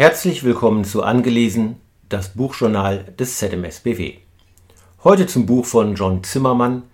Herzlich 0.00 0.44
willkommen 0.44 0.86
zu 0.86 1.02
Angelesen, 1.02 1.76
das 2.08 2.30
Buchjournal 2.30 3.04
des 3.18 3.36
ZMSBW. 3.36 4.14
Heute 5.04 5.26
zum 5.26 5.44
Buch 5.44 5.66
von 5.66 5.94
John 5.94 6.24
Zimmermann, 6.24 6.84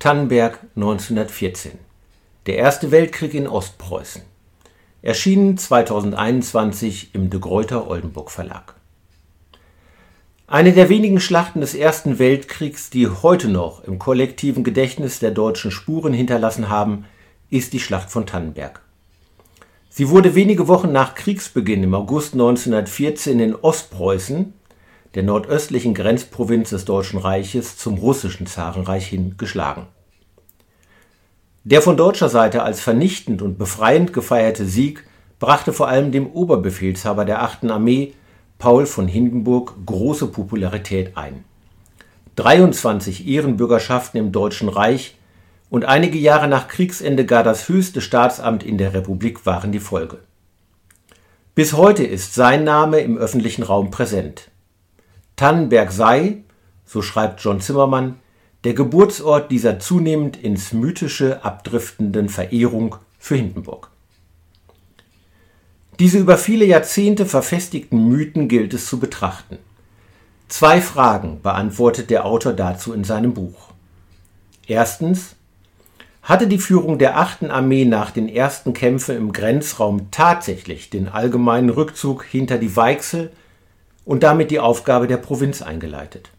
Tannenberg 0.00 0.58
1914. 0.74 1.78
Der 2.46 2.56
Erste 2.56 2.90
Weltkrieg 2.90 3.34
in 3.34 3.46
Ostpreußen. 3.46 4.22
Erschienen 5.00 5.56
2021 5.56 7.14
im 7.14 7.30
De 7.30 7.38
Gruyter 7.38 7.88
Oldenburg 7.88 8.32
Verlag. 8.32 8.74
Eine 10.48 10.72
der 10.72 10.88
wenigen 10.88 11.20
Schlachten 11.20 11.60
des 11.60 11.76
Ersten 11.76 12.18
Weltkriegs, 12.18 12.90
die 12.90 13.06
heute 13.06 13.46
noch 13.46 13.84
im 13.84 14.00
kollektiven 14.00 14.64
Gedächtnis 14.64 15.20
der 15.20 15.30
Deutschen 15.30 15.70
Spuren 15.70 16.12
hinterlassen 16.12 16.68
haben, 16.68 17.04
ist 17.48 17.74
die 17.74 17.80
Schlacht 17.80 18.10
von 18.10 18.26
Tannenberg. 18.26 18.82
Sie 19.98 20.10
wurde 20.10 20.34
wenige 20.34 20.68
Wochen 20.68 20.92
nach 20.92 21.14
Kriegsbeginn 21.14 21.82
im 21.82 21.94
August 21.94 22.34
1914 22.34 23.40
in 23.40 23.54
Ostpreußen, 23.54 24.52
der 25.14 25.22
nordöstlichen 25.22 25.94
Grenzprovinz 25.94 26.68
des 26.68 26.84
Deutschen 26.84 27.18
Reiches, 27.18 27.78
zum 27.78 27.96
russischen 27.96 28.46
Zarenreich 28.46 29.06
hin 29.06 29.36
geschlagen. 29.38 29.86
Der 31.64 31.80
von 31.80 31.96
deutscher 31.96 32.28
Seite 32.28 32.62
als 32.62 32.82
vernichtend 32.82 33.40
und 33.40 33.56
befreiend 33.56 34.12
gefeierte 34.12 34.66
Sieg 34.66 35.02
brachte 35.38 35.72
vor 35.72 35.88
allem 35.88 36.12
dem 36.12 36.26
Oberbefehlshaber 36.26 37.24
der 37.24 37.40
8. 37.40 37.64
Armee, 37.70 38.12
Paul 38.58 38.84
von 38.84 39.08
Hindenburg, 39.08 39.76
große 39.86 40.26
Popularität 40.26 41.16
ein. 41.16 41.42
23 42.34 43.26
Ehrenbürgerschaften 43.26 44.20
im 44.20 44.30
Deutschen 44.30 44.68
Reich 44.68 45.16
und 45.70 45.84
einige 45.84 46.18
Jahre 46.18 46.48
nach 46.48 46.68
Kriegsende 46.68 47.26
gar 47.26 47.42
das 47.42 47.68
höchste 47.68 48.00
Staatsamt 48.00 48.62
in 48.62 48.78
der 48.78 48.94
Republik 48.94 49.46
waren 49.46 49.72
die 49.72 49.80
Folge. 49.80 50.18
Bis 51.54 51.72
heute 51.72 52.04
ist 52.04 52.34
sein 52.34 52.64
Name 52.64 53.00
im 53.00 53.16
öffentlichen 53.16 53.62
Raum 53.62 53.90
präsent. 53.90 54.50
Tannenberg 55.36 55.90
sei, 55.90 56.44
so 56.84 57.02
schreibt 57.02 57.40
John 57.40 57.60
Zimmermann, 57.60 58.16
der 58.64 58.74
Geburtsort 58.74 59.50
dieser 59.50 59.78
zunehmend 59.78 60.36
ins 60.36 60.72
Mythische 60.72 61.44
abdriftenden 61.44 62.28
Verehrung 62.28 62.96
für 63.18 63.36
Hindenburg. 63.36 63.90
Diese 65.98 66.18
über 66.18 66.36
viele 66.36 66.64
Jahrzehnte 66.64 67.24
verfestigten 67.24 68.08
Mythen 68.08 68.48
gilt 68.48 68.74
es 68.74 68.86
zu 68.86 68.98
betrachten. 68.98 69.58
Zwei 70.48 70.80
Fragen 70.80 71.40
beantwortet 71.42 72.10
der 72.10 72.26
Autor 72.26 72.52
dazu 72.52 72.92
in 72.92 73.04
seinem 73.04 73.32
Buch. 73.32 73.70
Erstens, 74.66 75.35
hatte 76.26 76.48
die 76.48 76.58
Führung 76.58 76.98
der 76.98 77.18
8. 77.18 77.50
Armee 77.50 77.84
nach 77.84 78.10
den 78.10 78.28
ersten 78.28 78.72
Kämpfen 78.72 79.16
im 79.16 79.32
Grenzraum 79.32 80.10
tatsächlich 80.10 80.90
den 80.90 81.06
allgemeinen 81.06 81.70
Rückzug 81.70 82.24
hinter 82.24 82.58
die 82.58 82.74
Weichsel 82.74 83.30
und 84.04 84.24
damit 84.24 84.50
die 84.50 84.58
Aufgabe 84.58 85.06
der 85.06 85.18
Provinz 85.18 85.62
eingeleitet. 85.62 86.30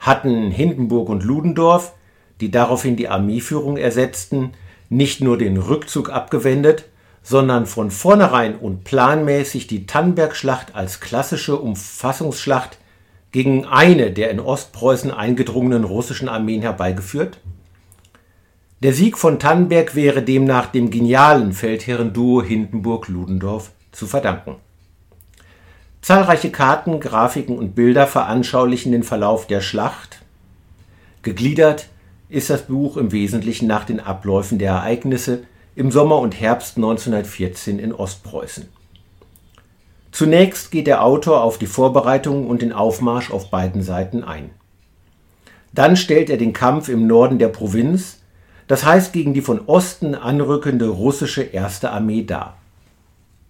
Hatten 0.00 0.50
Hindenburg 0.50 1.08
und 1.08 1.22
Ludendorff, 1.22 1.92
die 2.40 2.50
daraufhin 2.50 2.96
die 2.96 3.08
Armeeführung 3.08 3.76
ersetzten, 3.76 4.54
nicht 4.88 5.20
nur 5.20 5.38
den 5.38 5.56
Rückzug 5.56 6.10
abgewendet, 6.10 6.86
sondern 7.22 7.64
von 7.64 7.92
vornherein 7.92 8.56
und 8.56 8.82
planmäßig 8.82 9.68
die 9.68 9.86
Tannenberg-Schlacht 9.86 10.74
als 10.74 10.98
klassische 10.98 11.56
Umfassungsschlacht 11.56 12.76
gegen 13.30 13.66
eine 13.66 14.10
der 14.10 14.32
in 14.32 14.40
Ostpreußen 14.40 15.12
eingedrungenen 15.12 15.84
russischen 15.84 16.28
Armeen 16.28 16.60
herbeigeführt? 16.60 17.38
Der 18.84 18.92
Sieg 18.92 19.16
von 19.16 19.38
Tannenberg 19.38 19.94
wäre 19.94 20.20
demnach 20.20 20.66
dem 20.66 20.90
genialen 20.90 21.54
Feldherrenduo 21.54 22.42
Hindenburg-Ludendorff 22.42 23.70
zu 23.92 24.06
verdanken. 24.06 24.56
Zahlreiche 26.02 26.50
Karten, 26.50 27.00
Grafiken 27.00 27.56
und 27.56 27.74
Bilder 27.74 28.06
veranschaulichen 28.06 28.92
den 28.92 29.02
Verlauf 29.02 29.46
der 29.46 29.62
Schlacht. 29.62 30.20
Gegliedert 31.22 31.88
ist 32.28 32.50
das 32.50 32.66
Buch 32.66 32.98
im 32.98 33.10
Wesentlichen 33.10 33.66
nach 33.66 33.86
den 33.86 34.00
Abläufen 34.00 34.58
der 34.58 34.72
Ereignisse 34.72 35.44
im 35.74 35.90
Sommer 35.90 36.18
und 36.18 36.38
Herbst 36.38 36.76
1914 36.76 37.78
in 37.78 37.94
Ostpreußen. 37.94 38.68
Zunächst 40.12 40.70
geht 40.70 40.88
der 40.88 41.02
Autor 41.02 41.42
auf 41.42 41.56
die 41.56 41.66
Vorbereitungen 41.66 42.46
und 42.46 42.60
den 42.60 42.74
Aufmarsch 42.74 43.30
auf 43.30 43.48
beiden 43.48 43.82
Seiten 43.82 44.22
ein. 44.22 44.50
Dann 45.72 45.96
stellt 45.96 46.28
er 46.28 46.36
den 46.36 46.52
Kampf 46.52 46.90
im 46.90 47.06
Norden 47.06 47.38
der 47.38 47.48
Provinz 47.48 48.18
das 48.66 48.84
heißt 48.84 49.12
gegen 49.12 49.34
die 49.34 49.42
von 49.42 49.60
Osten 49.66 50.14
anrückende 50.14 50.88
russische 50.88 51.42
Erste 51.42 51.90
Armee 51.90 52.22
dar. 52.22 52.56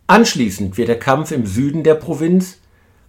Anschließend 0.06 0.76
wird 0.76 0.88
der 0.88 0.98
Kampf 0.98 1.30
im 1.30 1.46
Süden 1.46 1.82
der 1.82 1.94
Provinz, 1.94 2.58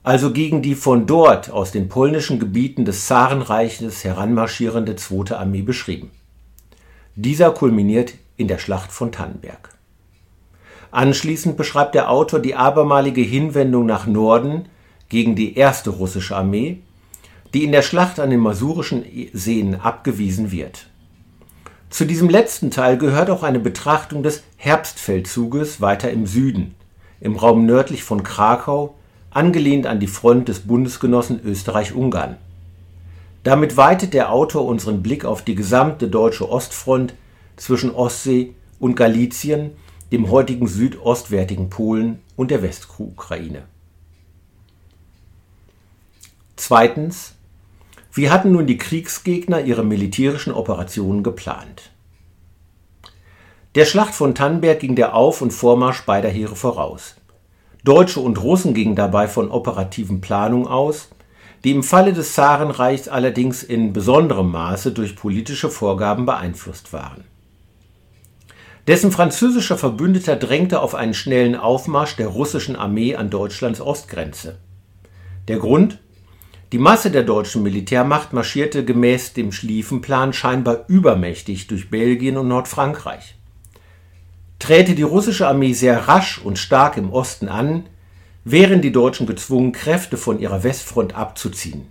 also 0.04 0.32
gegen 0.32 0.62
die 0.62 0.76
von 0.76 1.08
dort 1.08 1.50
aus 1.50 1.72
den 1.72 1.90
polnischen 1.90 2.40
Gebieten 2.40 2.86
des 2.86 3.08
Zarenreiches 3.08 4.04
heranmarschierende 4.04 4.96
Zweite 4.96 5.40
Armee 5.40 5.64
beschrieben. 5.64 6.12
Dieser 7.16 7.52
kulminiert 7.52 8.14
in 8.38 8.48
der 8.48 8.60
Schlacht 8.60 8.92
von 8.92 9.12
Tannenberg. 9.12 9.70
Anschließend 10.92 11.58
beschreibt 11.58 11.96
der 11.96 12.12
Autor 12.12 12.40
die 12.40 12.56
abermalige 12.56 13.22
Hinwendung 13.22 13.86
nach 13.86 14.06
Norden 14.06 14.66
gegen 15.10 15.36
die 15.36 15.58
erste 15.58 15.90
russische 15.90 16.36
Armee, 16.36 16.80
die 17.54 17.64
in 17.64 17.72
der 17.72 17.82
Schlacht 17.82 18.20
an 18.20 18.30
den 18.30 18.40
Masurischen 18.40 19.04
Seen 19.34 19.76
abgewiesen 19.76 20.52
wird 20.52 20.88
zu 21.96 22.04
diesem 22.04 22.28
letzten 22.28 22.72
Teil 22.72 22.98
gehört 22.98 23.30
auch 23.30 23.42
eine 23.42 23.58
Betrachtung 23.58 24.22
des 24.22 24.44
Herbstfeldzuges 24.58 25.80
weiter 25.80 26.12
im 26.12 26.28
Süden, 26.28 26.76
im 27.22 27.38
Raum 27.38 27.66
nördlich 27.66 28.04
von 28.04 28.22
Krakau, 28.22 28.96
angelehnt 29.30 29.88
an 29.88 30.02
die 30.02 30.08
Front 30.08 30.50
des 30.50 30.60
Bundesgenossen 30.60 31.40
Österreich-Ungarn. 31.42 32.36
Damit 33.46 33.78
weitet 33.78 34.14
der 34.14 34.34
Autor 34.34 34.66
unseren 34.66 35.04
Blick 35.04 35.24
auf 35.24 35.42
die 35.42 35.56
gesamte 35.56 36.10
deutsche 36.10 36.50
Ostfront 36.50 37.14
zwischen 37.56 37.92
Ostsee 37.92 38.54
und 38.78 38.98
Galizien, 38.98 39.72
dem 40.12 40.30
heutigen 40.30 40.68
südostwärtigen 40.68 41.70
Polen 41.70 42.20
und 42.36 42.52
der 42.52 42.62
Westukraine. 42.62 43.64
Zweitens 46.58 47.35
wie 48.16 48.30
hatten 48.30 48.54
nun 48.54 48.66
die 48.66 48.78
Kriegsgegner 48.78 49.62
ihre 49.62 49.84
militärischen 49.84 50.54
Operationen 50.54 51.22
geplant? 51.22 51.92
Der 53.76 53.84
Schlacht 53.84 54.16
von 54.16 54.34
Tannenberg 54.34 54.80
ging 54.80 54.96
der 54.96 55.16
Auf- 55.16 55.42
und 55.42 55.52
Vormarsch 55.52 56.06
beider 56.06 56.30
Heere 56.30 56.56
voraus. 56.56 57.16
Deutsche 57.84 58.22
und 58.22 58.42
Russen 58.42 58.74
gingen 58.74 58.96
dabei 58.96 59.28
von 59.28 59.52
operativen 59.52 60.22
Planungen 60.22 60.68
aus, 60.68 61.10
die 61.66 61.72
im 61.72 61.84
Falle 61.84 62.14
des 62.14 62.34
Zarenreichs 62.34 63.10
allerdings 63.10 63.64
in 63.64 63.92
besonderem 63.92 64.50
Maße 64.50 64.94
durch 64.94 65.18
politische 65.18 65.70
Vorgaben 65.70 66.26
beeinflusst 66.26 66.94
waren. 66.94 67.26
Dessen 68.88 69.12
französischer 69.12 69.78
Verbündeter 69.78 70.38
drängte 70.38 70.80
auf 70.80 70.96
einen 70.96 71.14
schnellen 71.14 71.56
Aufmarsch 71.56 72.16
der 72.16 72.28
russischen 72.28 72.78
Armee 72.78 73.16
an 73.16 73.30
Deutschlands 73.30 73.82
Ostgrenze. 73.82 74.58
Der 75.50 75.58
Grund 75.58 76.00
die 76.72 76.80
Masse 76.80 77.12
der 77.12 77.24
deutschen 77.24 77.62
Militärmacht 77.62 78.34
marschierte 78.34 78.84
gemäß 78.84 79.34
dem 79.34 79.52
Schlieffenplan 79.52 80.34
scheinbar 80.34 80.86
übermächtig 80.88 81.68
durch 81.68 81.92
Belgien 81.92 82.38
und 82.38 82.48
Nordfrankreich. 82.48 83.36
Träte 84.58 84.96
die 84.96 85.04
russische 85.04 85.48
Armee 85.48 85.74
sehr 85.74 86.08
rasch 86.08 86.40
und 86.40 86.58
stark 86.58 86.98
im 86.98 87.12
Osten 87.12 87.50
an, 87.50 87.86
wären 88.46 88.82
die 88.82 88.92
Deutschen 88.92 89.28
gezwungen, 89.28 89.74
Kräfte 89.74 90.18
von 90.18 90.40
ihrer 90.40 90.64
Westfront 90.64 91.16
abzuziehen. 91.16 91.84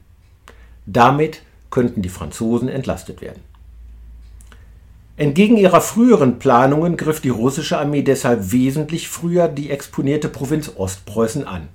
Damit 0.87 1.43
könnten 1.71 2.03
die 2.03 2.09
Franzosen 2.09 2.69
entlastet 2.69 3.21
werden. 3.21 3.43
Entgegen 5.17 5.57
ihrer 5.57 5.81
früheren 5.81 6.41
Planungen 6.41 6.97
griff 6.97 7.21
die 7.21 7.29
russische 7.29 7.79
Armee 7.79 8.03
deshalb 8.03 8.51
wesentlich 8.51 9.09
früher 9.09 9.47
die 9.47 9.71
exponierte 9.71 10.29
Provinz 10.29 10.73
Ostpreußen 10.75 11.47
an 11.47 11.69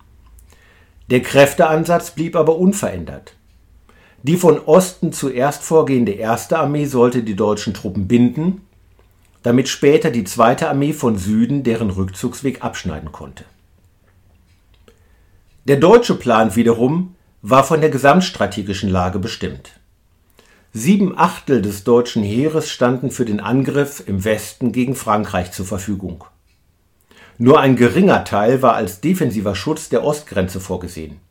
der 1.09 1.21
Kräfteansatz 1.21 2.11
blieb 2.11 2.35
aber 2.35 2.57
unverändert. 2.57 3.33
Die 4.21 4.37
von 4.37 4.59
Osten 4.59 5.11
zuerst 5.11 5.63
vorgehende 5.63 6.11
erste 6.11 6.59
Armee 6.59 6.85
sollte 6.85 7.23
die 7.23 7.35
deutschen 7.35 7.73
Truppen 7.73 8.07
binden, 8.07 8.61
damit 9.41 9.69
später 9.69 10.11
die 10.11 10.25
zweite 10.25 10.69
Armee 10.69 10.93
von 10.93 11.17
Süden 11.17 11.63
deren 11.63 11.89
Rückzugsweg 11.89 12.63
abschneiden 12.63 13.11
konnte. 13.11 13.45
Der 15.65 15.77
deutsche 15.77 16.15
Plan 16.15 16.55
wiederum 16.55 17.15
war 17.41 17.63
von 17.63 17.79
der 17.81 17.89
gesamtstrategischen 17.89 18.89
Lage 18.89 19.17
bestimmt. 19.17 19.71
Sieben 20.73 21.17
Achtel 21.17 21.63
des 21.63 21.83
deutschen 21.83 22.21
Heeres 22.21 22.69
standen 22.69 23.09
für 23.09 23.25
den 23.25 23.39
Angriff 23.39 24.03
im 24.05 24.23
Westen 24.25 24.71
gegen 24.71 24.95
Frankreich 24.95 25.51
zur 25.51 25.65
Verfügung. 25.65 26.25
Nur 27.41 27.61
ein 27.61 27.77
geringer 27.77 28.25
Teil 28.25 28.61
war 28.61 28.73
als 28.73 28.99
defensiver 28.99 29.55
Schutz 29.55 29.87
der 29.87 30.03
Ostgrenze 30.03 30.59
vorgesehen. 30.59 31.21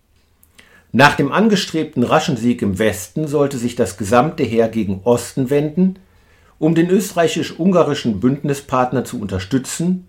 Nach 0.91 1.15
dem 1.15 1.31
angestrebten 1.31 2.03
raschen 2.03 2.39
Sieg 2.39 2.63
im 2.63 2.79
Westen 2.79 3.29
sollte 3.29 3.59
sich 3.59 3.77
das 3.77 3.99
gesamte 3.99 4.43
Heer 4.43 4.69
gegen 4.69 5.03
Osten 5.05 5.51
wenden, 5.51 5.99
um 6.59 6.75
den 6.75 6.89
österreichisch-ungarischen 6.89 8.21
Bündnispartner 8.21 9.05
zu 9.05 9.21
unterstützen 9.21 10.09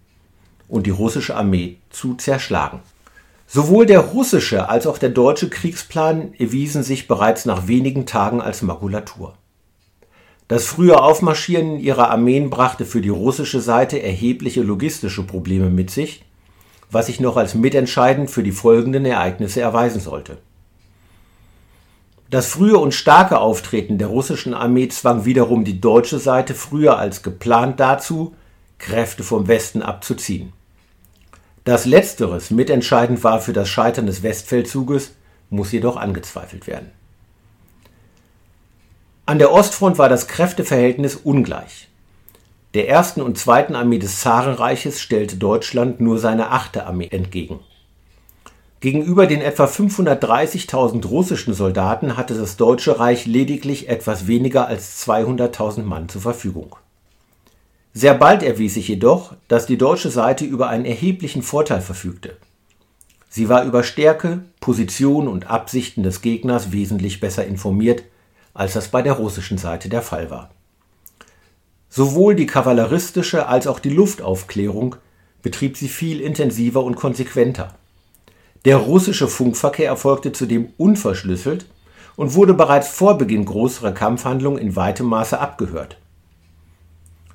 und 0.70 0.88
die 0.88 0.92
russische 0.92 1.36
Armee 1.36 1.80
zu 1.90 2.16
zerschlagen. 2.16 2.80
Sowohl 3.46 3.86
der 3.86 4.00
russische 4.00 4.70
als 4.70 4.88
auch 4.88 5.00
der 5.00 5.10
deutsche 5.10 5.50
Kriegsplan 5.50 6.34
erwiesen 6.40 6.82
sich 6.82 7.10
bereits 7.10 7.44
nach 7.44 7.68
wenigen 7.68 8.06
Tagen 8.06 8.40
als 8.40 8.62
Makulatur. 8.62 9.34
Das 10.50 10.66
frühe 10.66 11.00
Aufmarschieren 11.00 11.80
ihrer 11.80 12.10
Armeen 12.10 12.50
brachte 12.50 12.84
für 12.84 13.02
die 13.02 13.10
russische 13.10 13.62
Seite 13.62 14.02
erhebliche 14.02 14.64
logistische 14.64 15.22
Probleme 15.22 15.70
mit 15.70 15.92
sich, 15.92 16.26
was 16.90 17.06
sich 17.06 17.20
noch 17.20 17.38
als 17.38 17.54
mitentscheidend 17.54 18.32
für 18.32 18.42
die 18.42 18.52
folgenden 18.52 19.06
Ereignisse 19.06 19.62
erweisen 19.62 20.02
sollte. 20.02 20.40
Das 22.32 22.48
frühe 22.48 22.80
und 22.80 22.96
starke 22.96 23.38
Auftreten 23.38 24.00
der 24.00 24.08
russischen 24.08 24.56
Armee 24.56 24.88
zwang 24.88 25.24
wiederum 25.24 25.66
die 25.66 25.80
deutsche 25.80 26.18
Seite 26.18 26.56
früher 26.56 26.98
als 26.98 27.22
geplant 27.22 27.80
dazu, 27.80 28.34
Kräfte 28.80 29.24
vom 29.24 29.48
Westen 29.48 29.84
abzuziehen. 29.84 30.54
Dass 31.64 31.86
letzteres 31.86 32.50
mitentscheidend 32.50 33.24
war 33.24 33.40
für 33.40 33.54
das 33.54 33.70
Scheitern 33.70 34.08
des 34.08 34.24
Westfeldzuges, 34.24 35.14
muss 35.52 35.72
jedoch 35.72 35.96
angezweifelt 35.96 36.66
werden. 36.66 36.92
An 39.30 39.38
der 39.38 39.52
Ostfront 39.52 40.00
war 40.00 40.10
das 40.10 40.28
Kräfteverhältnis 40.28 41.16
ungleich. 41.16 41.88
Der 42.74 42.90
ersten 42.90 43.22
und 43.22 43.38
zweiten 43.38 43.76
Armee 43.76 44.00
des 44.00 44.22
Zarenreiches 44.22 45.00
stellte 45.00 45.38
Deutschland 45.38 46.02
nur 46.02 46.18
seine 46.18 46.50
achte 46.50 46.88
Armee 46.88 47.10
entgegen. 47.12 47.60
Gegenüber 48.80 49.28
den 49.28 49.42
etwa 49.42 49.66
530.000 49.66 51.06
russischen 51.06 51.54
Soldaten 51.54 52.18
hatte 52.18 52.34
das 52.34 52.58
Deutsche 52.58 52.98
Reich 53.00 53.28
lediglich 53.28 53.88
etwas 53.88 54.26
weniger 54.26 54.66
als 54.66 55.08
200.000 55.08 55.84
Mann 55.84 56.10
zur 56.10 56.24
Verfügung. 56.24 56.78
Sehr 57.94 58.16
bald 58.16 58.42
erwies 58.42 58.74
sich 58.74 58.88
jedoch, 58.88 59.36
dass 59.48 59.68
die 59.68 59.78
deutsche 59.78 60.10
Seite 60.10 60.44
über 60.44 60.70
einen 60.70 60.86
erheblichen 60.86 61.44
Vorteil 61.44 61.82
verfügte. 61.82 62.36
Sie 63.30 63.48
war 63.48 63.64
über 63.64 63.84
Stärke, 63.84 64.42
Position 64.60 65.28
und 65.28 65.52
Absichten 65.52 66.02
des 66.02 66.22
Gegners 66.24 66.72
wesentlich 66.72 67.20
besser 67.20 67.46
informiert, 67.46 68.02
als 68.54 68.74
das 68.74 68.90
bei 68.90 69.02
der 69.02 69.14
russischen 69.14 69.58
Seite 69.58 69.90
der 69.90 70.02
Fall 70.02 70.30
war. 70.30 70.52
Sowohl 71.90 72.36
die 72.36 72.46
kavalleristische 72.46 73.48
als 73.48 73.68
auch 73.68 73.80
die 73.80 73.90
Luftaufklärung 73.90 74.96
betrieb 75.42 75.78
sie 75.78 75.90
viel 75.90 76.22
intensiver 76.22 76.84
und 76.84 76.96
konsequenter. 76.96 77.76
Der 78.66 78.78
russische 78.78 79.28
Funkverkehr 79.28 79.88
erfolgte 79.88 80.32
zudem 80.32 80.74
unverschlüsselt 80.78 81.66
und 82.16 82.34
wurde 82.34 82.54
bereits 82.54 82.90
vor 82.90 83.18
Beginn 83.18 83.46
größerer 83.46 83.94
Kampfhandlungen 83.94 84.62
in 84.62 84.76
weitem 84.76 85.08
Maße 85.08 85.40
abgehört 85.40 85.98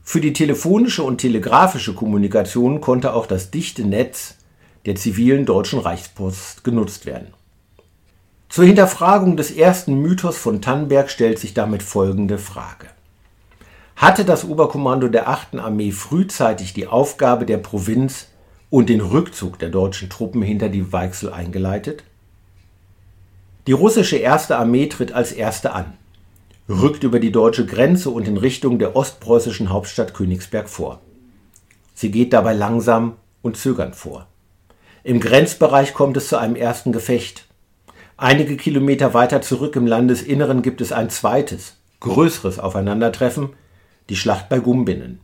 für 0.07 0.21
die 0.21 0.35
telefonische 0.35 1.03
und 1.03 1.19
telegrafische 1.19 1.95
Kommunikation 1.95 2.83
konnte 2.83 3.15
auch 3.15 3.27
das 3.27 3.51
dichte 3.51 3.85
Netz 3.85 4.37
der 4.85 4.97
zivilen 4.97 5.47
Deutschen 5.47 5.79
Reichspost 5.79 6.63
genutzt 6.63 7.07
werden. 7.07 7.29
Zur 8.55 8.67
Hinterfragung 8.67 9.37
des 9.37 9.51
ersten 9.51 10.01
Mythos 10.01 10.37
von 10.37 10.63
Tannenberg 10.63 11.11
stellt 11.11 11.41
sich 11.41 11.55
damit 11.55 11.83
folgende 11.83 12.39
Frage. 12.39 12.87
Hatte 13.97 14.25
das 14.25 14.45
Oberkommando 14.45 15.09
der 15.09 15.29
8. 15.29 15.57
Armee 15.57 15.91
frühzeitig 15.91 16.73
die 16.73 16.87
Aufgabe 16.87 17.47
der 17.47 17.59
Provinz 17.59 18.29
und 18.71 18.91
den 18.91 19.01
Rückzug 19.01 19.59
der 19.59 19.71
deutschen 19.71 20.09
Truppen 20.09 20.41
hinter 20.41 20.69
die 20.69 20.93
Weichsel 20.93 21.33
eingeleitet? 21.33 22.05
Die 23.67 23.73
russische 23.73 24.19
erste 24.19 24.57
Armee 24.57 24.87
tritt 24.87 25.11
als 25.11 25.33
erste 25.33 25.73
an 25.73 25.95
rückt 26.69 27.03
über 27.03 27.19
die 27.19 27.33
deutsche 27.33 27.67
Grenze 27.67 28.09
und 28.11 28.29
in 28.29 28.37
Richtung 28.37 28.79
der 28.79 28.95
ostpreußischen 28.95 29.71
Hauptstadt 29.71 30.15
Königsberg 30.15 30.69
vor. 30.69 31.01
Sie 31.93 32.13
geht 32.13 32.33
dabei 32.33 32.53
langsam 32.53 33.17
und 33.43 33.57
zögernd 33.57 33.97
vor. 33.97 34.29
Im 35.03 35.19
Grenzbereich 35.19 35.93
kommt 35.93 36.17
es 36.17 36.29
zu 36.29 36.37
einem 36.37 36.55
ersten 36.55 36.93
Gefecht. 36.93 37.49
Einige 38.17 38.57
Kilometer 38.57 39.13
weiter 39.13 39.43
zurück 39.43 39.75
im 39.75 39.87
Landesinneren 39.87 40.63
gibt 40.63 40.81
es 40.81 40.93
ein 40.93 41.11
zweites, 41.11 41.77
größeres 42.01 42.61
Aufeinandertreffen, 42.61 43.51
die 44.09 44.17
Schlacht 44.17 44.49
bei 44.49 44.61
Gumbinnen. 44.61 45.21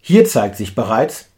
Hier 0.00 0.24
zeigt 0.24 0.56
sich 0.56 0.74
bereits, 0.74 1.28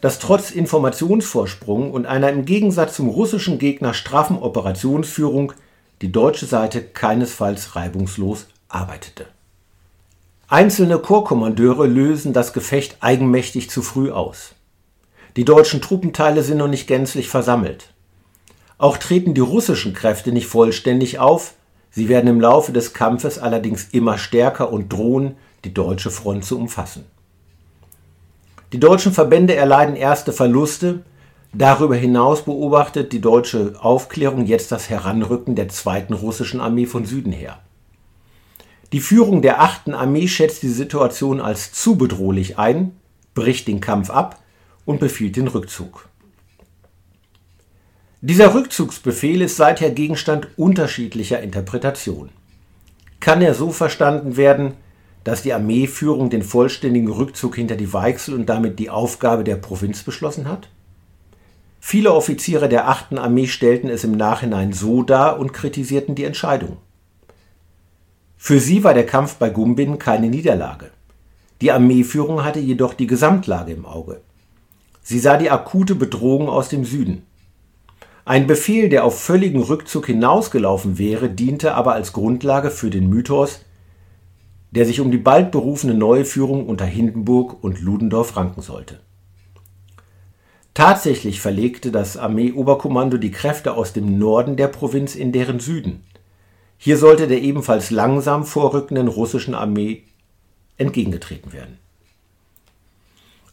dass 0.00 0.18
trotz 0.18 0.50
Informationsvorsprung 0.50 1.90
und 1.90 2.06
einer 2.06 2.30
im 2.30 2.44
Gegensatz 2.44 2.94
zum 2.94 3.08
russischen 3.08 3.58
Gegner 3.58 3.94
straffen 3.94 4.38
Operationsführung 4.38 5.52
die 6.00 6.12
deutsche 6.12 6.46
Seite 6.46 6.82
keinesfalls 6.82 7.74
reibungslos 7.74 8.46
arbeitete. 8.68 9.26
Einzelne 10.46 10.98
Korpskommandeure 10.98 11.86
lösen 11.86 12.32
das 12.32 12.54
Gefecht 12.54 12.98
eigenmächtig 13.00 13.68
zu 13.68 13.82
früh 13.82 14.10
aus. 14.10 14.54
Die 15.36 15.44
deutschen 15.44 15.82
Truppenteile 15.82 16.42
sind 16.42 16.58
noch 16.58 16.68
nicht 16.68 16.86
gänzlich 16.86 17.28
versammelt. 17.28 17.92
Auch 18.78 18.96
treten 18.96 19.34
die 19.34 19.40
russischen 19.40 19.92
Kräfte 19.92 20.32
nicht 20.32 20.46
vollständig 20.46 21.18
auf, 21.18 21.54
sie 21.90 22.08
werden 22.08 22.28
im 22.28 22.40
Laufe 22.40 22.72
des 22.72 22.94
Kampfes 22.94 23.38
allerdings 23.38 23.88
immer 23.92 24.18
stärker 24.18 24.72
und 24.72 24.92
drohen, 24.92 25.36
die 25.64 25.74
deutsche 25.74 26.10
Front 26.10 26.44
zu 26.44 26.58
umfassen. 26.58 27.04
Die 28.72 28.80
deutschen 28.80 29.12
Verbände 29.12 29.54
erleiden 29.54 29.96
erste 29.96 30.32
Verluste, 30.32 31.00
Darüber 31.52 31.96
hinaus 31.96 32.42
beobachtet 32.42 33.12
die 33.12 33.20
deutsche 33.20 33.74
Aufklärung 33.80 34.44
jetzt 34.44 34.70
das 34.70 34.90
Heranrücken 34.90 35.54
der 35.54 35.68
zweiten 35.68 36.12
russischen 36.12 36.60
Armee 36.60 36.86
von 36.86 37.06
Süden 37.06 37.32
her. 37.32 37.60
Die 38.92 39.00
Führung 39.00 39.42
der 39.42 39.60
achten 39.60 39.94
Armee 39.94 40.28
schätzt 40.28 40.62
die 40.62 40.68
Situation 40.68 41.40
als 41.40 41.72
zu 41.72 41.96
bedrohlich 41.96 42.58
ein, 42.58 42.92
bricht 43.34 43.68
den 43.68 43.80
Kampf 43.80 44.10
ab 44.10 44.42
und 44.84 45.00
befiehlt 45.00 45.36
den 45.36 45.48
Rückzug. 45.48 46.08
Dieser 48.20 48.52
Rückzugsbefehl 48.52 49.42
ist 49.42 49.56
seither 49.56 49.92
Gegenstand 49.92 50.48
unterschiedlicher 50.56 51.40
Interpretationen. 51.40 52.30
Kann 53.20 53.40
er 53.40 53.54
so 53.54 53.70
verstanden 53.70 54.36
werden, 54.36 54.72
dass 55.22 55.42
die 55.42 55.52
Armeeführung 55.52 56.28
den 56.28 56.42
vollständigen 56.42 57.12
Rückzug 57.12 57.54
hinter 57.54 57.76
die 57.76 57.92
Weichsel 57.92 58.34
und 58.34 58.46
damit 58.46 58.80
die 58.80 58.90
Aufgabe 58.90 59.44
der 59.44 59.54
Provinz 59.54 60.02
beschlossen 60.02 60.48
hat? 60.48 60.68
Viele 61.78 62.12
Offiziere 62.12 62.68
der 62.68 62.88
8. 62.88 63.18
Armee 63.18 63.46
stellten 63.46 63.88
es 63.88 64.02
im 64.02 64.12
Nachhinein 64.12 64.72
so 64.72 65.04
dar 65.04 65.38
und 65.38 65.52
kritisierten 65.52 66.16
die 66.16 66.24
Entscheidung. 66.24 66.78
Für 68.36 68.58
sie 68.58 68.82
war 68.82 68.94
der 68.94 69.06
Kampf 69.06 69.36
bei 69.36 69.48
Gumbin 69.48 70.00
keine 70.00 70.28
Niederlage. 70.28 70.90
Die 71.60 71.70
Armeeführung 71.70 72.44
hatte 72.44 72.58
jedoch 72.58 72.94
die 72.94 73.06
Gesamtlage 73.06 73.72
im 73.72 73.86
Auge. 73.86 74.22
Sie 75.02 75.20
sah 75.20 75.36
die 75.36 75.50
akute 75.50 75.94
Bedrohung 75.94 76.48
aus 76.48 76.68
dem 76.68 76.84
Süden. 76.84 77.22
Ein 78.28 78.46
Befehl, 78.46 78.90
der 78.90 79.06
auf 79.06 79.18
völligen 79.18 79.62
Rückzug 79.62 80.04
hinausgelaufen 80.04 80.98
wäre, 80.98 81.30
diente 81.30 81.74
aber 81.74 81.94
als 81.94 82.12
Grundlage 82.12 82.70
für 82.70 82.90
den 82.90 83.08
Mythos, 83.08 83.60
der 84.70 84.84
sich 84.84 85.00
um 85.00 85.10
die 85.10 85.16
bald 85.16 85.50
berufene 85.50 85.94
neue 85.94 86.26
Führung 86.26 86.66
unter 86.66 86.84
Hindenburg 86.84 87.64
und 87.64 87.80
Ludendorff 87.80 88.36
ranken 88.36 88.60
sollte. 88.60 89.00
Tatsächlich 90.74 91.40
verlegte 91.40 91.90
das 91.90 92.18
Armeeoberkommando 92.18 93.16
die 93.16 93.30
Kräfte 93.30 93.72
aus 93.72 93.94
dem 93.94 94.18
Norden 94.18 94.56
der 94.56 94.68
Provinz 94.68 95.14
in 95.14 95.32
deren 95.32 95.58
Süden. 95.58 96.04
Hier 96.76 96.98
sollte 96.98 97.28
der 97.28 97.40
ebenfalls 97.40 97.90
langsam 97.90 98.44
vorrückenden 98.44 99.08
russischen 99.08 99.54
Armee 99.54 100.02
entgegengetreten 100.76 101.54
werden. 101.54 101.78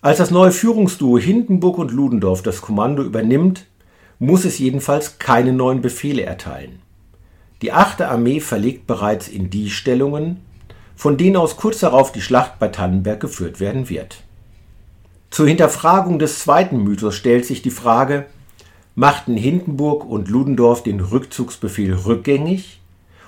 Als 0.01 0.17
das 0.17 0.31
neue 0.31 0.51
Führungsduo 0.51 1.17
Hindenburg 1.17 1.77
und 1.77 1.93
Ludendorff 1.93 2.41
das 2.41 2.61
Kommando 2.61 3.03
übernimmt, 3.03 3.67
muss 4.19 4.45
es 4.45 4.59
jedenfalls 4.59 5.19
keine 5.19 5.53
neuen 5.53 5.81
Befehle 5.81 6.23
erteilen. 6.23 6.79
Die 7.61 7.71
8. 7.71 8.01
Armee 8.01 8.39
verlegt 8.39 8.87
bereits 8.87 9.27
in 9.27 9.49
die 9.49 9.69
Stellungen, 9.69 10.41
von 10.95 11.17
denen 11.17 11.35
aus 11.35 11.57
kurz 11.57 11.79
darauf 11.79 12.11
die 12.11 12.21
Schlacht 12.21 12.59
bei 12.59 12.67
Tannenberg 12.67 13.19
geführt 13.19 13.59
werden 13.59 13.89
wird. 13.89 14.23
Zur 15.29 15.47
Hinterfragung 15.47 16.19
des 16.19 16.39
zweiten 16.39 16.83
Mythos 16.83 17.15
stellt 17.15 17.45
sich 17.45 17.61
die 17.61 17.71
Frage, 17.71 18.25
machten 18.95 19.35
Hindenburg 19.35 20.05
und 20.05 20.29
Ludendorff 20.29 20.83
den 20.83 21.01
Rückzugsbefehl 21.01 21.93
rückgängig 21.93 22.79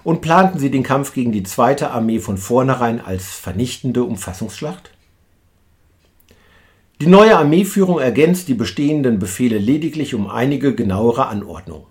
und 0.03 0.21
planten 0.21 0.59
sie 0.59 0.71
den 0.71 0.83
Kampf 0.83 1.13
gegen 1.13 1.33
die 1.33 1.43
zweite 1.43 1.91
Armee 1.91 2.19
von 2.19 2.37
vornherein 2.37 3.01
als 3.01 3.25
vernichtende 3.25 4.03
Umfassungsschlacht? 4.03 4.91
Die 6.99 7.07
neue 7.07 7.37
Armeeführung 7.37 7.99
ergänzt 7.99 8.47
die 8.47 8.53
bestehenden 8.53 9.19
Befehle 9.19 9.57
lediglich 9.57 10.15
um 10.15 10.27
einige 10.27 10.73
genauere 10.73 11.27
Anordnungen. 11.27 11.85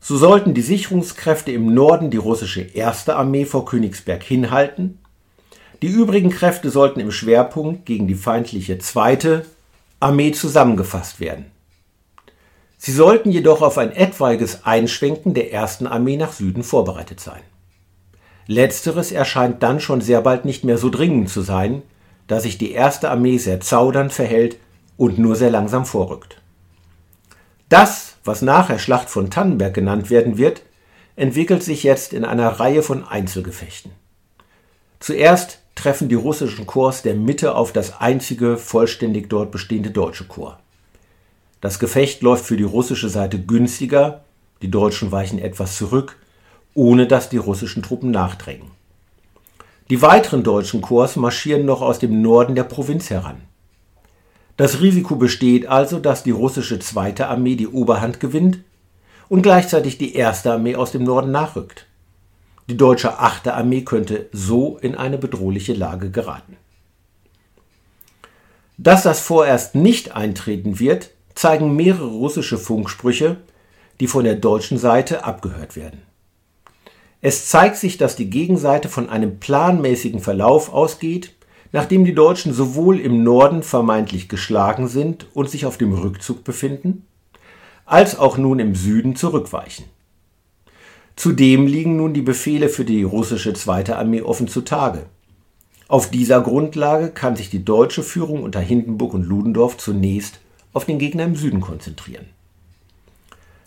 So 0.00 0.16
sollten 0.16 0.54
die 0.54 0.62
Sicherungskräfte 0.62 1.52
im 1.52 1.72
Norden 1.72 2.10
die 2.10 2.16
russische 2.16 2.62
erste 2.62 3.16
Armee 3.16 3.44
vor 3.44 3.64
Königsberg 3.66 4.22
hinhalten 4.22 4.98
die 5.82 5.88
übrigen 5.88 6.30
Kräfte 6.30 6.70
sollten 6.70 7.00
im 7.00 7.10
Schwerpunkt 7.10 7.86
gegen 7.86 8.06
die 8.06 8.14
feindliche 8.14 8.78
zweite 8.78 9.46
Armee 9.98 10.32
zusammengefasst 10.32 11.20
werden. 11.20 11.46
Sie 12.76 12.92
sollten 12.92 13.30
jedoch 13.30 13.62
auf 13.62 13.78
ein 13.78 13.92
etwaiges 13.92 14.64
Einschwenken 14.64 15.34
der 15.34 15.52
ersten 15.52 15.86
Armee 15.86 16.16
nach 16.16 16.32
Süden 16.32 16.62
vorbereitet 16.62 17.20
sein. 17.20 17.40
Letzteres 18.46 19.12
erscheint 19.12 19.62
dann 19.62 19.80
schon 19.80 20.00
sehr 20.00 20.22
bald 20.22 20.44
nicht 20.44 20.64
mehr 20.64 20.76
so 20.76 20.90
dringend 20.90 21.30
zu 21.30 21.40
sein, 21.40 21.82
da 22.30 22.38
sich 22.38 22.58
die 22.58 22.70
erste 22.70 23.10
Armee 23.10 23.38
sehr 23.38 23.58
zaudernd 23.58 24.12
verhält 24.12 24.56
und 24.96 25.18
nur 25.18 25.34
sehr 25.34 25.50
langsam 25.50 25.84
vorrückt. 25.84 26.40
Das, 27.68 28.14
was 28.22 28.40
nachher 28.40 28.78
Schlacht 28.78 29.10
von 29.10 29.30
Tannenberg 29.30 29.74
genannt 29.74 30.10
werden 30.10 30.38
wird, 30.38 30.62
entwickelt 31.16 31.64
sich 31.64 31.82
jetzt 31.82 32.12
in 32.12 32.24
einer 32.24 32.48
Reihe 32.48 32.84
von 32.84 33.02
Einzelgefechten. 33.02 33.90
Zuerst 35.00 35.58
treffen 35.74 36.08
die 36.08 36.14
russischen 36.14 36.68
Korps 36.68 37.02
der 37.02 37.16
Mitte 37.16 37.56
auf 37.56 37.72
das 37.72 38.00
einzige 38.00 38.56
vollständig 38.58 39.28
dort 39.28 39.50
bestehende 39.50 39.90
deutsche 39.90 40.26
Korps. 40.26 40.62
Das 41.60 41.80
Gefecht 41.80 42.22
läuft 42.22 42.44
für 42.44 42.56
die 42.56 42.62
russische 42.62 43.08
Seite 43.08 43.40
günstiger, 43.40 44.22
die 44.62 44.70
Deutschen 44.70 45.10
weichen 45.10 45.40
etwas 45.40 45.76
zurück, 45.76 46.16
ohne 46.74 47.08
dass 47.08 47.28
die 47.28 47.38
russischen 47.38 47.82
Truppen 47.82 48.12
nachdrängen. 48.12 48.70
Die 49.90 50.02
weiteren 50.02 50.44
deutschen 50.44 50.82
Korps 50.82 51.16
marschieren 51.16 51.64
noch 51.66 51.82
aus 51.82 51.98
dem 51.98 52.22
Norden 52.22 52.54
der 52.54 52.62
Provinz 52.62 53.10
heran. 53.10 53.42
Das 54.56 54.80
Risiko 54.80 55.16
besteht 55.16 55.66
also, 55.66 55.98
dass 55.98 56.22
die 56.22 56.30
russische 56.30 56.78
zweite 56.78 57.26
Armee 57.26 57.56
die 57.56 57.66
Oberhand 57.66 58.20
gewinnt 58.20 58.60
und 59.28 59.42
gleichzeitig 59.42 59.98
die 59.98 60.14
erste 60.14 60.52
Armee 60.52 60.76
aus 60.76 60.92
dem 60.92 61.02
Norden 61.02 61.32
nachrückt. 61.32 61.86
Die 62.68 62.76
deutsche 62.76 63.18
achte 63.18 63.54
Armee 63.54 63.80
könnte 63.80 64.28
so 64.30 64.78
in 64.80 64.94
eine 64.94 65.18
bedrohliche 65.18 65.72
Lage 65.72 66.10
geraten. 66.10 66.56
Dass 68.78 69.02
das 69.02 69.18
vorerst 69.18 69.74
nicht 69.74 70.14
eintreten 70.14 70.78
wird, 70.78 71.10
zeigen 71.34 71.74
mehrere 71.74 72.06
russische 72.06 72.58
Funksprüche, 72.58 73.38
die 73.98 74.06
von 74.06 74.22
der 74.22 74.36
deutschen 74.36 74.78
Seite 74.78 75.24
abgehört 75.24 75.74
werden. 75.74 76.09
Es 77.22 77.48
zeigt 77.48 77.76
sich, 77.76 77.98
dass 77.98 78.16
die 78.16 78.30
Gegenseite 78.30 78.88
von 78.88 79.10
einem 79.10 79.38
planmäßigen 79.38 80.20
Verlauf 80.20 80.72
ausgeht, 80.72 81.34
nachdem 81.72 82.04
die 82.04 82.14
Deutschen 82.14 82.54
sowohl 82.54 82.98
im 82.98 83.22
Norden 83.22 83.62
vermeintlich 83.62 84.28
geschlagen 84.28 84.88
sind 84.88 85.26
und 85.34 85.50
sich 85.50 85.66
auf 85.66 85.76
dem 85.76 85.92
Rückzug 85.92 86.44
befinden, 86.44 87.04
als 87.84 88.18
auch 88.18 88.38
nun 88.38 88.58
im 88.58 88.74
Süden 88.74 89.16
zurückweichen. 89.16 89.84
Zudem 91.16 91.66
liegen 91.66 91.96
nun 91.96 92.14
die 92.14 92.22
Befehle 92.22 92.70
für 92.70 92.84
die 92.84 93.02
russische 93.02 93.52
zweite 93.52 93.98
Armee 93.98 94.22
offen 94.22 94.48
zutage. 94.48 95.04
Auf 95.86 96.10
dieser 96.10 96.40
Grundlage 96.40 97.10
kann 97.10 97.36
sich 97.36 97.50
die 97.50 97.64
deutsche 97.64 98.02
Führung 98.02 98.42
unter 98.42 98.60
Hindenburg 98.60 99.12
und 99.12 99.24
Ludendorff 99.24 99.76
zunächst 99.76 100.40
auf 100.72 100.86
den 100.86 100.98
Gegner 100.98 101.24
im 101.24 101.36
Süden 101.36 101.60
konzentrieren. 101.60 102.26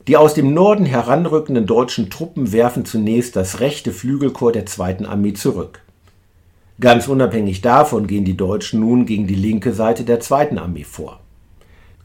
Die 0.08 0.18
aus 0.18 0.34
dem 0.34 0.54
Norden 0.54 0.86
heranrückenden 0.86 1.66
deutschen 1.66 2.10
Truppen 2.10 2.52
werfen 2.52 2.84
zunächst 2.84 3.38
das 3.38 3.62
rechte 3.62 3.94
Flügelkorps 3.94 4.54
der 4.54 4.66
zweiten 4.66 5.06
Armee 5.06 5.34
zurück. 5.34 5.80
Ganz 6.82 7.08
unabhängig 7.08 7.62
davon 7.62 8.08
gehen 8.08 8.26
die 8.26 8.36
Deutschen 8.36 8.82
nun 8.82 9.06
gegen 9.06 9.28
die 9.28 9.36
linke 9.36 9.72
Seite 9.72 10.04
der 10.04 10.20
zweiten 10.20 10.58
Armee 10.58 10.84
vor. 10.84 11.22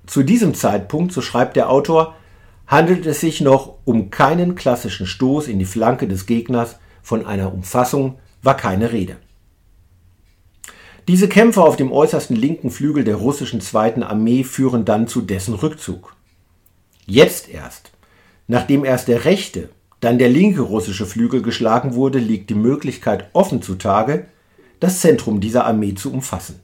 Zu 0.07 0.23
diesem 0.23 0.55
Zeitpunkt, 0.55 1.13
so 1.13 1.21
schreibt 1.21 1.57
der 1.57 1.71
Autor, 1.71 2.15
handelt 2.69 3.05
es 3.05 3.21
sich 3.21 3.41
noch 3.41 3.75
um 3.85 4.11
keinen 4.11 4.55
klassischen 4.55 5.07
Stoß 5.07 5.49
in 5.49 5.59
die 5.59 5.65
Flanke 5.65 6.07
des 6.07 6.27
Gegners, 6.27 6.77
von 7.03 7.27
einer 7.27 7.53
Umfassung 7.53 8.19
war 8.43 8.57
keine 8.57 8.93
Rede. 8.93 9.17
Diese 11.09 11.29
Kämpfe 11.29 11.63
auf 11.63 11.77
dem 11.77 11.91
äußersten 11.91 12.37
linken 12.37 12.71
Flügel 12.71 13.03
der 13.03 13.17
russischen 13.17 13.61
zweiten 13.61 14.03
Armee 14.03 14.45
führen 14.45 14.85
dann 14.85 15.09
zu 15.09 15.23
dessen 15.23 15.55
Rückzug. 15.55 16.15
Jetzt 17.11 17.49
erst, 17.49 17.91
nachdem 18.49 18.85
erst 18.85 19.09
der 19.09 19.25
rechte, 19.25 19.71
dann 20.01 20.19
der 20.19 20.29
linke 20.29 20.61
russische 20.61 21.07
Flügel 21.07 21.41
geschlagen 21.41 21.95
wurde, 21.95 22.19
liegt 22.19 22.51
die 22.51 22.55
Möglichkeit 22.55 23.31
offen 23.33 23.63
zutage, 23.63 24.27
das 24.79 25.01
Zentrum 25.01 25.41
dieser 25.41 25.65
Armee 25.65 25.95
zu 25.95 26.13
umfassen. 26.13 26.61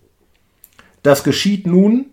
Das 1.02 1.24
geschieht 1.24 1.66
nun, 1.66 2.06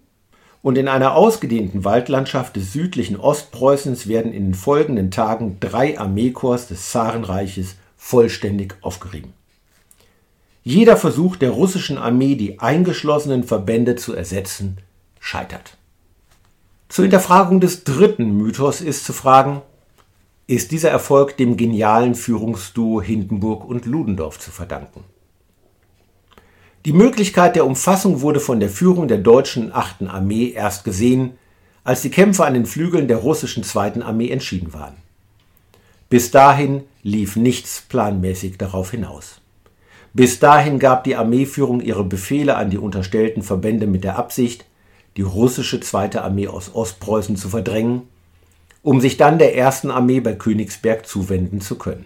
und 0.62 0.78
in 0.78 0.88
einer 0.88 1.16
ausgedehnten 1.16 1.84
Waldlandschaft 1.84 2.56
des 2.56 2.72
südlichen 2.72 3.18
Ostpreußens 3.18 4.08
werden 4.08 4.32
in 4.32 4.46
den 4.46 4.54
folgenden 4.54 5.12
Tagen 5.12 5.58
drei 5.60 6.00
Armeekorps 6.00 6.68
des 6.68 6.90
Zarenreiches 6.92 7.76
vollständig 7.98 8.76
aufgerieben. 8.82 9.34
Jeder 10.64 10.96
Versuch 10.96 11.36
der 11.36 11.50
russischen 11.50 11.98
Armee, 11.98 12.36
die 12.36 12.60
eingeschlossenen 12.60 13.44
Verbände 13.44 13.96
zu 13.96 14.14
ersetzen, 14.14 14.78
scheitert. 15.20 15.78
Zur 16.92 17.06
Hinterfragung 17.06 17.62
des 17.62 17.86
dritten 17.86 18.36
Mythos 18.36 18.82
ist 18.82 19.06
zu 19.06 19.14
fragen, 19.14 19.62
ist 20.46 20.72
dieser 20.74 20.90
Erfolg 20.90 21.38
dem 21.38 21.56
genialen 21.56 22.16
Führungsduo 22.16 23.02
Hindenburg 23.02 23.64
und 23.64 23.86
Ludendorff 23.86 24.38
zu 24.40 24.52
verdanken? 24.52 25.06
Die 26.84 26.92
Möglichkeit 26.92 27.56
der 27.56 27.66
Umfassung 27.66 28.20
wurde 28.20 28.42
von 28.42 28.60
der 28.60 28.68
Führung 28.68 29.08
der 29.08 29.20
deutschen 29.20 29.74
8. 29.74 30.10
Armee 30.10 30.50
erst 30.50 30.84
gesehen, 30.84 31.38
als 31.86 32.02
die 32.02 32.10
Kämpfe 32.10 32.44
an 32.44 32.56
den 32.56 32.66
Flügeln 32.66 33.08
der 33.08 33.18
russischen 33.20 33.64
2. 33.64 34.02
Armee 34.02 34.30
entschieden 34.30 34.74
waren. 34.74 34.98
Bis 36.10 36.30
dahin 36.30 36.84
lief 37.04 37.38
nichts 37.38 37.86
planmäßig 37.88 38.58
darauf 38.58 38.92
hinaus. 38.92 39.40
Bis 40.14 40.40
dahin 40.40 40.78
gab 40.78 41.06
die 41.06 41.16
Armeeführung 41.16 41.80
ihre 41.80 42.04
Befehle 42.04 42.58
an 42.58 42.70
die 42.70 42.78
unterstellten 42.78 43.44
Verbände 43.44 43.88
mit 43.88 44.04
der 44.04 44.18
Absicht, 44.18 44.66
die 45.18 45.22
russische 45.22 45.80
zweite 45.80 46.24
Armee 46.24 46.48
aus 46.48 46.74
Ostpreußen 46.74 47.36
zu 47.36 47.50
verdrängen, 47.50 48.04
um 48.84 49.02
sich 49.02 49.18
dann 49.18 49.40
der 49.40 49.56
ersten 49.56 49.92
Armee 49.92 50.20
bei 50.20 50.34
Königsberg 50.34 51.06
zuwenden 51.06 51.62
zu 51.62 51.78
können. 51.78 52.06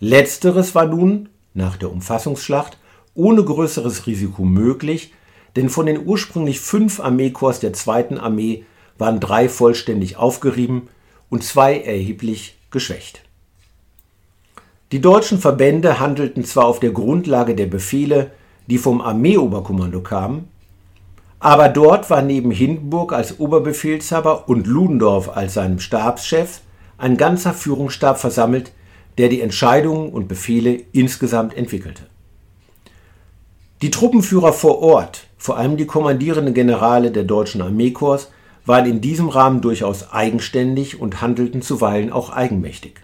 Letzteres 0.00 0.74
war 0.74 0.86
nun, 0.86 1.28
nach 1.54 1.76
der 1.76 1.90
Umfassungsschlacht, 1.90 2.78
ohne 3.14 3.44
größeres 3.44 4.06
Risiko 4.06 4.44
möglich, 4.44 5.12
denn 5.56 5.70
von 5.70 5.86
den 5.86 6.06
ursprünglich 6.06 6.60
fünf 6.60 7.00
Armeekorps 7.00 7.60
der 7.60 7.72
zweiten 7.72 8.18
Armee 8.18 8.64
waren 8.98 9.20
drei 9.20 9.48
vollständig 9.48 10.16
aufgerieben 10.16 10.88
und 11.30 11.44
zwei 11.44 11.80
erheblich 11.80 12.56
geschwächt. 12.70 13.22
Die 14.92 15.00
deutschen 15.00 15.38
Verbände 15.38 15.98
handelten 15.98 16.44
zwar 16.44 16.66
auf 16.66 16.78
der 16.78 16.92
Grundlage 16.92 17.54
der 17.54 17.66
Befehle, 17.66 18.30
die 18.66 18.78
vom 18.78 19.00
Armeeoberkommando 19.00 20.00
kamen, 20.00 20.48
aber 21.46 21.68
dort 21.68 22.10
war 22.10 22.22
neben 22.22 22.50
Hindenburg 22.50 23.12
als 23.12 23.38
Oberbefehlshaber 23.38 24.48
und 24.48 24.66
Ludendorff 24.66 25.36
als 25.36 25.54
seinem 25.54 25.78
Stabschef 25.78 26.60
ein 26.98 27.16
ganzer 27.16 27.52
Führungsstab 27.54 28.18
versammelt, 28.18 28.72
der 29.16 29.28
die 29.28 29.40
Entscheidungen 29.40 30.08
und 30.08 30.26
Befehle 30.26 30.82
insgesamt 30.90 31.56
entwickelte. 31.56 32.02
Die 33.80 33.92
Truppenführer 33.92 34.52
vor 34.52 34.82
Ort, 34.82 35.28
vor 35.38 35.56
allem 35.56 35.76
die 35.76 35.86
kommandierenden 35.86 36.52
Generale 36.52 37.12
der 37.12 37.22
deutschen 37.22 37.62
Armeekorps, 37.62 38.32
waren 38.64 38.86
in 38.86 39.00
diesem 39.00 39.28
Rahmen 39.28 39.60
durchaus 39.60 40.10
eigenständig 40.10 41.00
und 41.00 41.22
handelten 41.22 41.62
zuweilen 41.62 42.10
auch 42.10 42.30
eigenmächtig. 42.30 43.02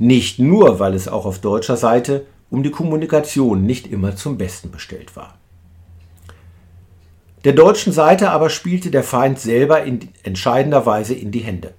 Nicht 0.00 0.40
nur, 0.40 0.80
weil 0.80 0.94
es 0.94 1.06
auch 1.06 1.24
auf 1.24 1.38
deutscher 1.38 1.76
Seite 1.76 2.26
um 2.50 2.64
die 2.64 2.72
Kommunikation 2.72 3.62
nicht 3.62 3.86
immer 3.86 4.16
zum 4.16 4.38
Besten 4.38 4.72
bestellt 4.72 5.14
war. 5.14 5.38
Der 7.46 7.52
deutschen 7.52 7.92
Seite 7.92 8.32
aber 8.32 8.50
spielte 8.50 8.90
der 8.90 9.04
Feind 9.04 9.38
selber 9.38 9.84
in 9.84 10.08
entscheidender 10.24 10.84
Weise 10.84 11.14
in 11.14 11.30
die 11.30 11.44
Hände. 11.44 11.74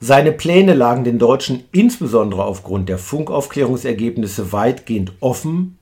Seine 0.00 0.32
Pläne 0.32 0.72
lagen 0.72 1.04
den 1.04 1.18
Deutschen 1.18 1.64
insbesondere 1.70 2.46
aufgrund 2.46 2.88
der 2.88 2.96
Funkaufklärungsergebnisse 2.96 4.52
weitgehend 4.52 5.12
offen, 5.20 5.76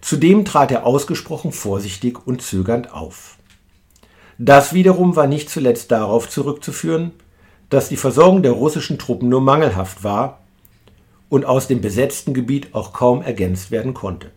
zudem 0.00 0.44
trat 0.44 0.72
er 0.72 0.84
ausgesprochen 0.84 1.52
vorsichtig 1.52 2.26
und 2.26 2.42
zögernd 2.42 2.92
auf. 2.92 3.36
Das 4.36 4.72
wiederum 4.72 5.14
war 5.14 5.28
nicht 5.28 5.48
zuletzt 5.48 5.92
darauf 5.92 6.28
zurückzuführen, 6.28 7.12
dass 7.70 7.88
die 7.88 7.96
Versorgung 7.96 8.42
der 8.42 8.50
russischen 8.50 8.98
Truppen 8.98 9.28
nur 9.28 9.42
mangelhaft 9.42 10.02
war 10.02 10.40
und 11.28 11.44
aus 11.44 11.68
dem 11.68 11.80
besetzten 11.80 12.34
Gebiet 12.34 12.74
auch 12.74 12.92
kaum 12.92 13.22
ergänzt 13.22 13.70
werden 13.70 13.94
konnte. 13.94 14.32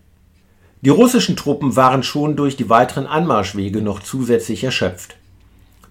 Die 0.83 0.89
russischen 0.89 1.35
Truppen 1.35 1.75
waren 1.75 2.01
schon 2.01 2.35
durch 2.35 2.57
die 2.57 2.67
weiteren 2.67 3.05
Anmarschwege 3.05 3.83
noch 3.83 4.00
zusätzlich 4.00 4.63
erschöpft. 4.63 5.15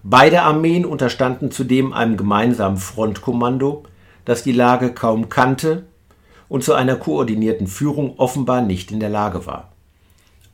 Beide 0.03 0.41
Armeen 0.41 0.85
unterstanden 0.85 1.49
zudem 1.49 1.93
einem 1.93 2.17
gemeinsamen 2.17 2.75
Frontkommando, 2.75 3.83
das 4.25 4.43
die 4.43 4.51
Lage 4.51 4.93
kaum 4.93 5.29
kannte 5.29 5.85
und 6.49 6.65
zu 6.65 6.73
einer 6.73 6.97
koordinierten 6.97 7.67
Führung 7.67 8.15
offenbar 8.17 8.61
nicht 8.61 8.91
in 8.91 8.99
der 8.99 9.09
Lage 9.09 9.45
war. 9.45 9.71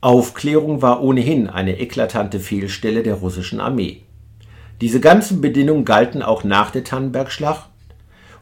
Aufklärung 0.00 0.82
war 0.82 1.02
ohnehin 1.02 1.48
eine 1.48 1.80
eklatante 1.80 2.38
Fehlstelle 2.38 3.02
der 3.02 3.14
russischen 3.14 3.58
Armee. 3.58 4.02
Diese 4.80 5.00
ganzen 5.00 5.40
Bedingungen 5.40 5.84
galten 5.84 6.22
auch 6.22 6.44
nach 6.44 6.70
der 6.70 6.84
Tannenbergschlacht 6.84 7.68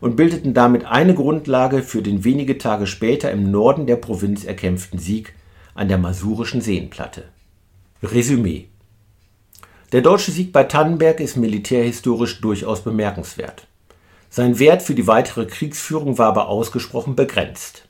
und 0.03 0.17
bildeten 0.17 0.53
damit 0.53 0.85
eine 0.85 1.15
Grundlage 1.15 1.83
für 1.83 2.03
den 2.03 2.25
wenige 2.25 2.59
Tage 2.59 2.87
später 2.87 3.31
im 3.31 3.51
Norden 3.51 3.87
der 3.87 3.97
Provinz 3.97 4.45
erkämpften 4.45 4.99
Sieg 4.99 5.33
an 5.77 5.89
der 5.89 5.99
Masurischen 5.99 6.61
Seenplatte. 6.61 7.25
Resümee 8.03 8.69
Der 9.93 10.01
deutsche 10.01 10.33
Sieg 10.33 10.53
bei 10.53 10.65
Tannenberg 10.65 11.21
ist 11.21 11.37
militärhistorisch 11.37 12.41
durchaus 12.41 12.83
bemerkenswert. 12.83 13.67
Sein 14.31 14.59
Wert 14.59 14.83
für 14.83 14.95
die 14.95 15.07
weitere 15.07 15.47
Kriegsführung 15.47 16.19
war 16.19 16.29
aber 16.29 16.49
ausgesprochen 16.49 17.15
begrenzt. 17.15 17.87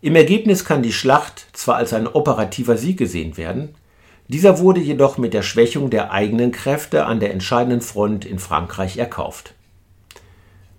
Im 0.00 0.14
Ergebnis 0.14 0.64
kann 0.64 0.82
die 0.82 0.92
Schlacht 0.92 1.46
zwar 1.52 1.76
als 1.76 1.92
ein 1.92 2.06
operativer 2.06 2.76
Sieg 2.76 2.98
gesehen 2.98 3.36
werden, 3.36 3.74
Dieser 4.30 4.58
wurde 4.58 4.80
jedoch 4.80 5.16
mit 5.16 5.32
der 5.32 5.42
Schwächung 5.42 5.88
der 5.88 6.12
eigenen 6.12 6.52
Kräfte 6.52 7.06
an 7.06 7.18
der 7.18 7.32
entscheidenden 7.32 7.80
Front 7.80 8.26
in 8.26 8.38
Frankreich 8.38 8.98
erkauft. 8.98 9.54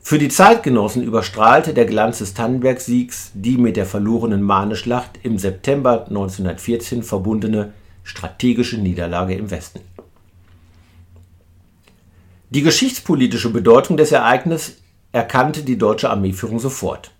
Für 0.09 0.17
die 0.17 0.29
Zeitgenossen 0.29 1.03
überstrahlte 1.03 1.71
der 1.75 1.85
Glanz 1.85 2.17
des 2.17 2.33
Tannenberg-Siegs 2.33 3.29
die 3.35 3.57
mit 3.57 3.77
der 3.77 3.85
verlorenen 3.85 4.41
Marneschlacht 4.41 5.19
im 5.21 5.37
September 5.37 6.07
1914 6.07 7.03
verbundene 7.03 7.73
strategische 8.01 8.79
Niederlage 8.79 9.35
im 9.35 9.51
Westen. 9.51 9.81
Die 12.49 12.63
geschichtspolitische 12.63 13.51
Bedeutung 13.51 13.97
des 13.97 14.11
Ereignisses 14.11 14.77
erkannte 15.11 15.61
die 15.61 15.77
deutsche 15.77 16.09
Armeeführung 16.09 16.57
sofort. 16.57 17.11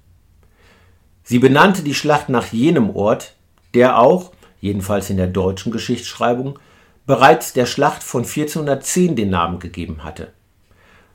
Sie 1.22 1.38
benannte 1.38 1.84
die 1.84 1.94
Schlacht 1.94 2.30
nach 2.30 2.48
jenem 2.48 2.90
Ort, 2.96 3.36
der 3.76 4.00
auch, 4.00 4.32
jedenfalls 4.62 5.12
in 5.12 5.18
der 5.18 5.28
deutschen 5.28 5.72
Geschichtsschreibung, 5.72 6.58
bereits 7.06 7.54
der 7.54 7.68
Schlacht 7.68 8.02
von 8.02 8.24
1410 8.24 9.16
den 9.16 9.30
Namen 9.30 9.60
gegeben 9.60 10.04
hatte. 10.04 10.34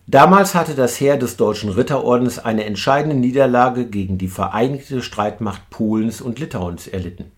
Damals 0.06 0.54
hatte 0.54 0.74
das 0.74 1.00
Heer 1.00 1.16
des 1.16 1.38
Deutschen 1.38 1.70
Ritterordens 1.70 2.38
eine 2.38 2.64
entscheidende 2.64 3.16
Niederlage 3.16 3.86
gegen 3.86 4.18
die 4.18 4.28
vereinigte 4.28 5.00
Streitmacht 5.02 5.70
Polens 5.70 6.20
und 6.20 6.38
Litauens 6.38 6.86
erlitten. 6.86 7.32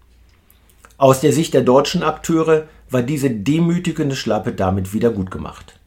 Aus 0.99 1.21
der 1.21 1.33
Sicht 1.33 1.55
der 1.55 1.63
deutschen 1.63 2.03
Akteure 2.03 2.65
war 2.91 3.03
diese 3.03 3.31
demütigende 3.31 4.17
Schlappe 4.17 4.53
damit 4.53 4.93
wiedergutgemacht. 4.93 5.79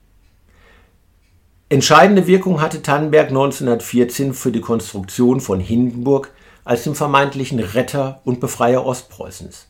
Entscheidende 1.68 2.28
Wirkung 2.28 2.62
hatte 2.62 2.82
Tannenberg 2.82 3.28
1914 3.28 4.34
für 4.34 4.52
die 4.52 4.62
Konstruktion 4.62 5.42
von 5.42 5.60
Hindenburg 5.60 6.32
als 6.64 6.84
dem 6.84 6.96
vermeintlichen 6.96 7.60
Retter 7.60 8.22
und 8.24 8.40
Befreier 8.40 8.86
Ostpreußens. 8.86 9.68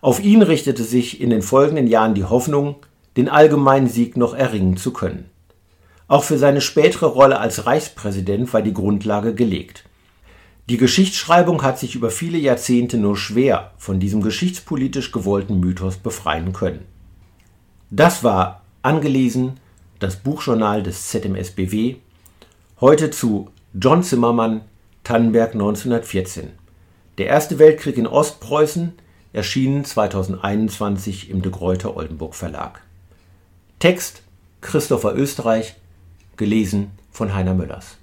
Auf 0.00 0.20
ihn 0.20 0.42
richtete 0.42 0.84
sich 0.84 1.20
in 1.20 1.30
den 1.30 1.42
folgenden 1.42 1.86
Jahren 1.86 2.14
die 2.14 2.24
Hoffnung, 2.24 2.76
den 3.16 3.28
allgemeinen 3.28 3.88
Sieg 3.88 4.16
noch 4.16 4.34
erringen 4.34 4.76
zu 4.76 4.92
können. 4.92 5.30
Auch 6.06 6.24
für 6.24 6.38
seine 6.38 6.60
spätere 6.60 7.06
Rolle 7.06 7.40
als 7.40 7.66
Reichspräsident 7.66 8.52
war 8.52 8.62
die 8.62 8.74
Grundlage 8.74 9.34
gelegt. 9.34 9.84
Die 10.68 10.76
Geschichtsschreibung 10.76 11.62
hat 11.62 11.78
sich 11.78 11.94
über 11.94 12.10
viele 12.10 12.38
Jahrzehnte 12.38 12.96
nur 12.96 13.16
schwer 13.16 13.72
von 13.76 14.00
diesem 14.00 14.22
geschichtspolitisch 14.22 15.12
gewollten 15.12 15.60
Mythos 15.60 15.96
befreien 15.96 16.52
können. 16.52 16.86
Das 17.90 18.24
war 18.24 18.62
angelesen 18.82 19.60
das 19.98 20.16
Buchjournal 20.16 20.82
des 20.82 21.08
ZMSBW, 21.08 21.96
heute 22.80 23.10
zu 23.10 23.50
John 23.72 24.02
Zimmermann, 24.02 24.62
Tannenberg 25.02 25.52
1914. 25.52 26.50
Der 27.18 27.26
Erste 27.26 27.58
Weltkrieg 27.58 27.96
in 27.96 28.06
Ostpreußen, 28.06 28.92
erschienen 29.32 29.84
2021 29.84 31.30
im 31.30 31.42
De 31.42 31.50
Gruyter 31.50 31.96
Oldenburg 31.96 32.34
Verlag. 32.34 32.82
Text 33.78 34.22
Christopher 34.60 35.14
Österreich, 35.14 35.76
gelesen 36.36 36.90
von 37.10 37.34
Heiner 37.34 37.54
Müllers 37.54 37.98